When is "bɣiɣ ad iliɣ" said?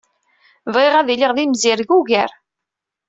0.73-1.31